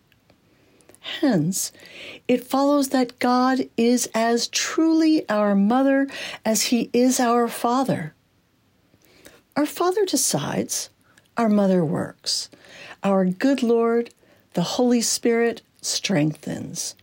Hence, 1.21 1.71
it 2.27 2.43
follows 2.43 2.89
that 2.89 3.19
God 3.19 3.69
is 3.77 4.09
as 4.13 4.47
truly 4.47 5.27
our 5.29 5.55
mother 5.55 6.07
as 6.43 6.63
he 6.63 6.89
is 6.93 7.19
our 7.19 7.47
father. 7.47 8.13
Our 9.55 9.65
father 9.65 10.05
decides, 10.05 10.89
our 11.37 11.49
mother 11.49 11.83
works. 11.85 12.49
Our 13.03 13.25
good 13.25 13.63
Lord 13.63 14.09
the 14.57 14.63
Holy 14.63 15.01
Spirit 15.01 15.61
strengthens. 15.83 16.95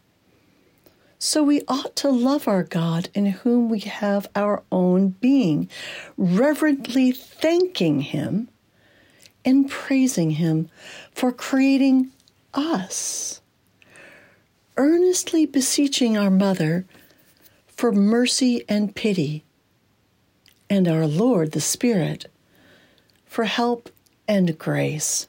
So 1.25 1.43
we 1.43 1.63
ought 1.69 1.97
to 1.97 2.11
love 2.11 2.47
our 2.47 2.63
God 2.63 3.09
in 3.15 3.25
whom 3.25 3.71
we 3.71 3.79
have 3.81 4.29
our 4.37 4.63
own 4.71 5.09
being, 5.23 5.71
reverently 6.19 7.13
thanking 7.13 8.03
Him 8.03 8.49
and 9.43 9.71
praising 9.71 10.33
Him 10.33 10.69
for 11.13 11.33
creating 11.33 12.13
us, 12.53 13.41
earnestly 14.77 15.47
beseeching 15.47 16.19
our 16.19 16.29
Mother 16.29 16.85
for 17.69 17.91
mercy 17.91 18.63
and 18.69 18.95
pity, 18.95 19.45
and 20.69 20.87
our 20.87 21.07
Lord 21.07 21.53
the 21.53 21.61
Spirit 21.63 22.27
for 23.25 23.45
help 23.45 23.89
and 24.29 24.59
grace. 24.59 25.27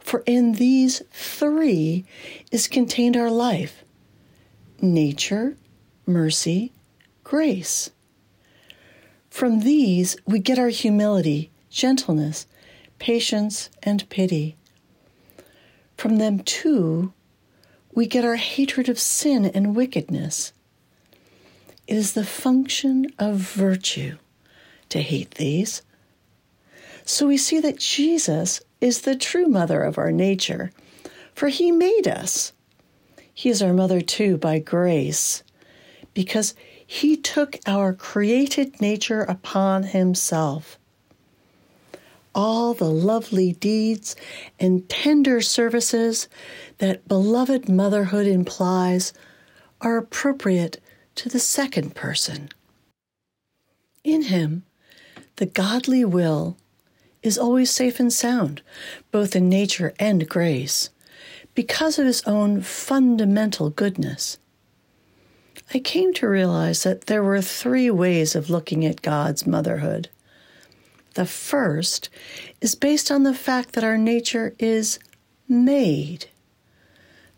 For 0.00 0.24
in 0.26 0.54
these 0.54 1.00
three 1.12 2.04
is 2.50 2.66
contained 2.66 3.16
our 3.16 3.30
life 3.30 3.83
nature, 4.80 5.56
mercy, 6.06 6.72
grace. 7.22 7.90
From 9.30 9.60
these 9.60 10.16
we 10.26 10.38
get 10.38 10.58
our 10.58 10.68
humility, 10.68 11.50
gentleness, 11.70 12.46
patience, 12.98 13.70
and 13.82 14.08
pity. 14.08 14.56
From 15.96 16.16
them, 16.16 16.40
too, 16.40 17.12
we 17.94 18.06
get 18.06 18.24
our 18.24 18.36
hatred 18.36 18.88
of 18.88 18.98
sin 18.98 19.44
and 19.44 19.76
wickedness. 19.76 20.52
It 21.86 21.96
is 21.96 22.14
the 22.14 22.24
function 22.24 23.06
of 23.18 23.36
virtue 23.36 24.16
to 24.88 25.00
hate 25.00 25.32
these. 25.32 25.82
So 27.04 27.26
we 27.26 27.36
see 27.36 27.60
that 27.60 27.78
Jesus 27.78 28.62
is 28.80 29.02
the 29.02 29.16
true 29.16 29.46
mother 29.46 29.82
of 29.82 29.98
our 29.98 30.10
nature, 30.10 30.72
for 31.34 31.48
he 31.48 31.70
made 31.70 32.08
us. 32.08 32.53
He 33.34 33.50
is 33.50 33.60
our 33.60 33.72
mother 33.72 34.00
too 34.00 34.36
by 34.36 34.60
grace, 34.60 35.42
because 36.14 36.54
he 36.86 37.16
took 37.16 37.58
our 37.66 37.92
created 37.92 38.80
nature 38.80 39.22
upon 39.22 39.82
himself. 39.82 40.78
All 42.34 42.74
the 42.74 42.90
lovely 42.90 43.52
deeds 43.52 44.16
and 44.58 44.88
tender 44.88 45.40
services 45.40 46.28
that 46.78 47.06
beloved 47.08 47.68
motherhood 47.68 48.26
implies 48.26 49.12
are 49.80 49.96
appropriate 49.96 50.80
to 51.16 51.28
the 51.28 51.40
second 51.40 51.94
person. 51.94 52.48
In 54.02 54.22
him, 54.22 54.64
the 55.36 55.46
godly 55.46 56.04
will 56.04 56.56
is 57.22 57.38
always 57.38 57.70
safe 57.70 57.98
and 57.98 58.12
sound, 58.12 58.62
both 59.10 59.34
in 59.34 59.48
nature 59.48 59.94
and 59.98 60.28
grace, 60.28 60.90
because 61.54 61.98
of 61.98 62.06
his 62.06 62.22
own 62.24 62.60
fundamental 62.60 63.70
goodness. 63.70 64.38
I 65.72 65.78
came 65.78 66.12
to 66.14 66.28
realize 66.28 66.82
that 66.82 67.06
there 67.06 67.22
were 67.22 67.40
three 67.40 67.90
ways 67.90 68.34
of 68.34 68.50
looking 68.50 68.84
at 68.84 69.02
God's 69.02 69.46
motherhood. 69.46 70.08
The 71.14 71.26
first 71.26 72.10
is 72.60 72.74
based 72.74 73.10
on 73.10 73.22
the 73.22 73.34
fact 73.34 73.72
that 73.72 73.84
our 73.84 73.96
nature 73.96 74.54
is 74.58 74.98
made. 75.48 76.26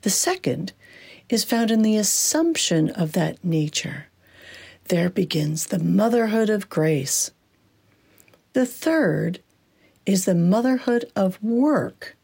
The 0.01 0.11
second 0.11 0.73
is 1.29 1.45
found 1.45 1.71
in 1.71 1.83
the 1.83 1.97
assumption 1.97 2.91
of 2.91 3.13
that 3.13 3.45
nature. 3.45 4.07
There 4.89 5.11
begins 5.11 5.67
the 5.67 5.79
motherhood 5.79 6.49
of 6.49 6.71
grace. 6.71 7.33
The 8.53 8.67
third 8.67 9.41
is 10.07 10.25
the 10.25 10.35
motherhood 10.35 11.11
of 11.15 11.43
work, 11.43 12.16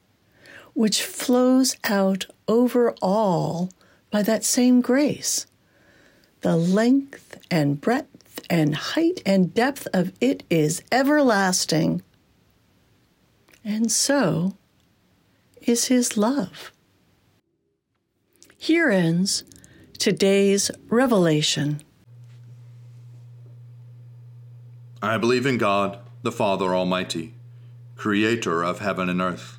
which 0.74 1.02
flows 1.02 1.76
out 1.84 2.26
over 2.48 2.94
all 3.02 3.70
by 4.10 4.22
that 4.22 4.44
same 4.44 4.80
grace. 4.80 5.46
The 6.40 6.56
length 6.56 7.38
and 7.50 7.80
breadth 7.80 8.40
and 8.50 8.74
height 8.74 9.22
and 9.24 9.54
depth 9.54 9.86
of 9.92 10.12
it 10.20 10.42
is 10.50 10.82
everlasting. 10.90 12.02
And 13.64 13.92
so 13.92 14.56
is 15.62 15.86
his 15.86 16.16
love. 16.16 16.72
Here 18.56 18.90
ends 18.90 19.44
today's 19.98 20.70
revelation. 20.88 21.82
I 25.00 25.18
believe 25.18 25.46
in 25.46 25.58
God, 25.58 25.98
the 26.22 26.32
Father 26.32 26.74
Almighty, 26.74 27.34
creator 27.96 28.62
of 28.62 28.78
heaven 28.78 29.08
and 29.08 29.20
earth. 29.20 29.58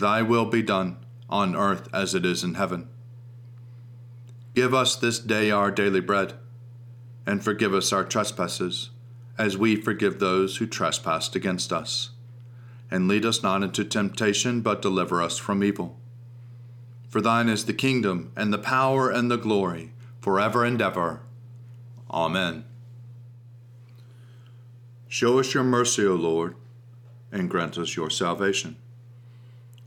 thy 0.00 0.22
will 0.22 0.46
be 0.46 0.62
done, 0.62 0.98
on 1.28 1.56
earth 1.56 1.88
as 1.92 2.14
it 2.14 2.24
is 2.24 2.44
in 2.44 2.54
heaven. 2.54 2.88
Give 4.54 4.72
us 4.72 4.96
this 4.96 5.18
day 5.18 5.50
our 5.50 5.70
daily 5.70 6.00
bread, 6.00 6.34
and 7.26 7.42
forgive 7.42 7.74
us 7.74 7.92
our 7.92 8.04
trespasses, 8.04 8.90
as 9.36 9.56
we 9.56 9.76
forgive 9.76 10.18
those 10.18 10.56
who 10.56 10.66
trespass 10.66 11.34
against 11.34 11.72
us. 11.72 12.10
And 12.90 13.08
lead 13.08 13.24
us 13.24 13.42
not 13.42 13.62
into 13.62 13.84
temptation, 13.84 14.60
but 14.60 14.80
deliver 14.80 15.20
us 15.20 15.36
from 15.38 15.64
evil. 15.64 15.98
For 17.08 17.20
thine 17.20 17.48
is 17.48 17.64
the 17.64 17.74
kingdom, 17.74 18.32
and 18.36 18.52
the 18.52 18.58
power, 18.58 19.10
and 19.10 19.30
the 19.30 19.36
glory, 19.36 19.92
forever 20.20 20.64
and 20.64 20.80
ever. 20.80 21.20
Amen. 22.10 22.64
Show 25.08 25.38
us 25.38 25.54
your 25.54 25.64
mercy, 25.64 26.06
O 26.06 26.14
Lord, 26.14 26.54
and 27.32 27.50
grant 27.50 27.76
us 27.78 27.96
your 27.96 28.10
salvation. 28.10 28.76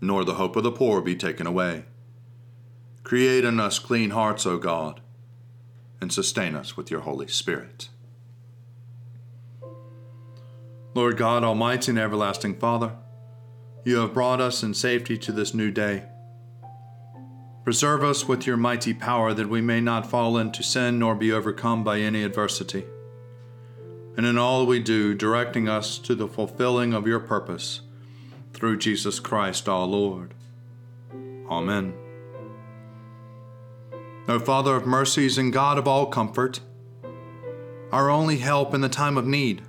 nor 0.00 0.24
the 0.24 0.34
hope 0.34 0.56
of 0.56 0.62
the 0.62 0.72
poor 0.72 1.00
be 1.00 1.16
taken 1.16 1.46
away. 1.46 1.84
Create 3.02 3.44
in 3.44 3.58
us 3.58 3.78
clean 3.78 4.10
hearts, 4.10 4.46
O 4.46 4.58
God, 4.58 5.00
and 6.00 6.12
sustain 6.12 6.54
us 6.54 6.76
with 6.76 6.90
your 6.90 7.00
Holy 7.00 7.26
Spirit. 7.26 7.88
Lord 10.94 11.16
God, 11.16 11.44
Almighty 11.44 11.92
and 11.92 11.98
everlasting 11.98 12.56
Father, 12.56 12.92
you 13.84 13.98
have 13.98 14.12
brought 14.12 14.40
us 14.40 14.62
in 14.62 14.74
safety 14.74 15.16
to 15.18 15.32
this 15.32 15.54
new 15.54 15.70
day. 15.70 16.04
Preserve 17.64 18.02
us 18.02 18.26
with 18.26 18.46
your 18.46 18.56
mighty 18.56 18.94
power 18.94 19.32
that 19.34 19.48
we 19.48 19.60
may 19.60 19.80
not 19.80 20.10
fall 20.10 20.38
into 20.38 20.62
sin 20.62 20.98
nor 20.98 21.14
be 21.14 21.32
overcome 21.32 21.84
by 21.84 22.00
any 22.00 22.22
adversity. 22.22 22.84
And 24.16 24.26
in 24.26 24.36
all 24.36 24.66
we 24.66 24.80
do, 24.80 25.14
directing 25.14 25.68
us 25.68 25.98
to 25.98 26.14
the 26.14 26.26
fulfilling 26.26 26.92
of 26.92 27.06
your 27.06 27.20
purpose 27.20 27.82
through 28.52 28.78
Jesus 28.78 29.20
Christ 29.20 29.68
our 29.68 29.86
Lord. 29.86 30.34
Amen. 31.48 31.94
O 34.28 34.38
Father 34.38 34.76
of 34.76 34.86
mercies 34.86 35.38
and 35.38 35.52
God 35.52 35.78
of 35.78 35.88
all 35.88 36.06
comfort, 36.06 36.60
our 37.90 38.10
only 38.10 38.38
help 38.38 38.74
in 38.74 38.80
the 38.80 38.88
time 38.88 39.16
of 39.16 39.26
need, 39.26 39.62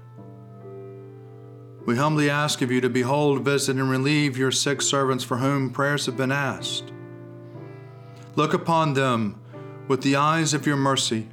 we 1.86 1.96
humbly 1.96 2.30
ask 2.30 2.62
of 2.62 2.72
you 2.72 2.82
to 2.82 2.90
behold, 2.90 3.44
visit, 3.44 3.78
and 3.78 3.90
relieve 3.90 4.38
your 4.38 4.52
sick 4.52 4.82
servants 4.82 5.24
for 5.24 5.38
whom 5.38 5.72
prayers 5.72 6.06
have 6.06 6.18
been 6.18 6.32
asked 6.32 6.92
Look 8.40 8.54
upon 8.54 8.94
them 8.94 9.38
with 9.90 10.02
the 10.02 10.16
eyes 10.16 10.54
of 10.54 10.66
your 10.66 10.78
mercy. 10.78 11.28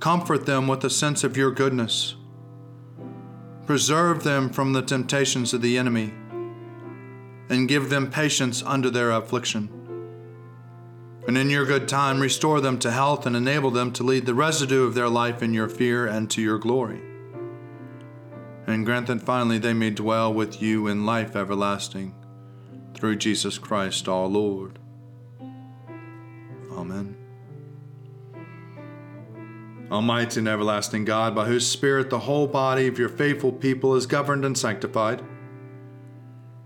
Comfort 0.00 0.44
them 0.44 0.66
with 0.66 0.82
a 0.82 0.90
sense 0.90 1.22
of 1.22 1.36
your 1.36 1.52
goodness. 1.52 2.16
Preserve 3.64 4.24
them 4.24 4.50
from 4.50 4.72
the 4.72 4.82
temptations 4.82 5.54
of 5.54 5.62
the 5.62 5.78
enemy, 5.78 6.12
and 7.48 7.68
give 7.68 7.90
them 7.90 8.10
patience 8.10 8.62
under 8.62 8.90
their 8.90 9.10
affliction. 9.10 9.68
And 11.26 11.38
in 11.38 11.48
your 11.48 11.64
good 11.64 11.88
time, 11.88 12.20
restore 12.20 12.60
them 12.60 12.78
to 12.80 12.90
health 12.90 13.24
and 13.26 13.34
enable 13.34 13.70
them 13.70 13.92
to 13.92 14.02
lead 14.02 14.26
the 14.26 14.34
residue 14.34 14.84
of 14.84 14.94
their 14.94 15.08
life 15.08 15.42
in 15.42 15.54
your 15.54 15.68
fear 15.68 16.06
and 16.06 16.30
to 16.30 16.42
your 16.42 16.58
glory. 16.58 17.00
And 18.66 18.84
grant 18.84 19.06
that 19.06 19.22
finally 19.22 19.58
they 19.58 19.72
may 19.72 19.90
dwell 19.90 20.32
with 20.32 20.60
you 20.60 20.86
in 20.86 21.06
life 21.06 21.34
everlasting, 21.34 22.14
through 22.94 23.16
Jesus 23.16 23.58
Christ 23.58 24.08
our 24.08 24.26
Lord. 24.26 24.78
Amen. 26.72 27.16
Almighty 29.90 30.40
and 30.40 30.48
everlasting 30.48 31.04
God, 31.04 31.34
by 31.34 31.46
whose 31.46 31.66
Spirit 31.66 32.10
the 32.10 32.20
whole 32.20 32.46
body 32.46 32.86
of 32.86 32.98
your 32.98 33.08
faithful 33.08 33.52
people 33.52 33.94
is 33.94 34.06
governed 34.06 34.44
and 34.44 34.56
sanctified, 34.56 35.22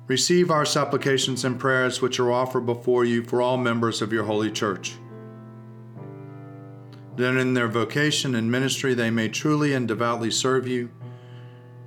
receive 0.08 0.50
our 0.50 0.64
supplications 0.64 1.44
and 1.44 1.60
prayers 1.60 2.02
which 2.02 2.18
are 2.18 2.32
offered 2.32 2.66
before 2.66 3.04
you 3.04 3.22
for 3.22 3.40
all 3.40 3.58
members 3.58 4.02
of 4.02 4.12
your 4.12 4.24
holy 4.24 4.50
church. 4.50 4.96
That 7.16 7.36
in 7.36 7.54
their 7.54 7.68
vocation 7.68 8.34
and 8.34 8.50
ministry 8.50 8.94
they 8.94 9.10
may 9.10 9.28
truly 9.28 9.74
and 9.74 9.86
devoutly 9.86 10.30
serve 10.30 10.66
you 10.66 10.90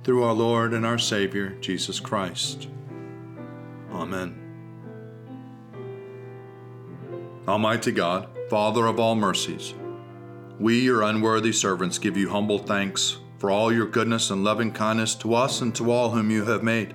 through 0.04 0.22
our 0.22 0.34
Lord 0.34 0.72
and 0.72 0.86
our 0.86 0.98
Savior, 0.98 1.56
Jesus 1.60 2.00
Christ. 2.00 2.68
Amen. 3.90 4.38
Almighty 7.48 7.90
God, 7.90 8.28
Father 8.48 8.86
of 8.86 9.00
all 9.00 9.16
mercies, 9.16 9.74
we, 10.60 10.80
your 10.80 11.02
unworthy 11.02 11.52
servants, 11.52 11.98
give 11.98 12.16
you 12.16 12.28
humble 12.28 12.58
thanks 12.58 13.18
for 13.38 13.50
all 13.50 13.72
your 13.72 13.86
goodness 13.86 14.30
and 14.30 14.44
loving 14.44 14.70
kindness 14.70 15.16
to 15.16 15.34
us 15.34 15.60
and 15.60 15.74
to 15.74 15.90
all 15.90 16.10
whom 16.10 16.30
you 16.30 16.44
have 16.44 16.62
made. 16.62 16.94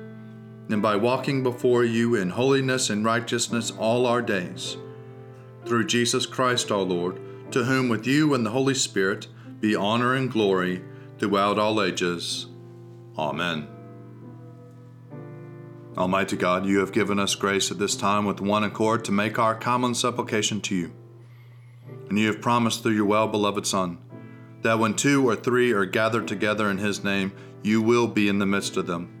and 0.71 0.81
by 0.81 0.95
walking 0.95 1.43
before 1.43 1.83
you 1.83 2.15
in 2.15 2.29
holiness 2.29 2.89
and 2.89 3.05
righteousness 3.05 3.71
all 3.71 4.05
our 4.05 4.21
days. 4.21 4.77
Through 5.65 5.87
Jesus 5.87 6.25
Christ 6.25 6.71
our 6.71 6.81
Lord, 6.81 7.19
to 7.51 7.65
whom 7.65 7.89
with 7.89 8.07
you 8.07 8.33
and 8.33 8.45
the 8.45 8.51
Holy 8.51 8.73
Spirit 8.73 9.27
be 9.59 9.75
honor 9.75 10.15
and 10.15 10.31
glory 10.31 10.81
throughout 11.19 11.59
all 11.59 11.81
ages. 11.81 12.47
Amen. 13.17 13.67
Almighty 15.97 16.37
God, 16.37 16.65
you 16.65 16.79
have 16.79 16.93
given 16.93 17.19
us 17.19 17.35
grace 17.35 17.69
at 17.69 17.77
this 17.77 17.95
time 17.95 18.25
with 18.25 18.39
one 18.39 18.63
accord 18.63 19.03
to 19.05 19.11
make 19.11 19.37
our 19.37 19.53
common 19.53 19.93
supplication 19.93 20.61
to 20.61 20.75
you. 20.75 20.93
And 22.09 22.17
you 22.17 22.27
have 22.27 22.41
promised 22.41 22.81
through 22.81 22.93
your 22.93 23.05
well 23.05 23.27
beloved 23.27 23.67
Son 23.67 23.97
that 24.61 24.79
when 24.79 24.93
two 24.93 25.27
or 25.27 25.35
three 25.35 25.71
are 25.71 25.85
gathered 25.85 26.27
together 26.27 26.69
in 26.69 26.77
his 26.77 27.03
name, 27.03 27.33
you 27.63 27.81
will 27.81 28.07
be 28.07 28.27
in 28.27 28.39
the 28.39 28.45
midst 28.45 28.77
of 28.77 28.87
them. 28.87 29.20